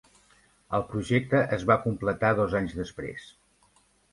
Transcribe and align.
El 0.77 0.85
projecte 0.93 1.43
es 1.59 1.65
va 1.73 1.77
completar 1.85 2.35
dos 2.41 2.59
anys 2.61 2.77
després. 2.81 3.29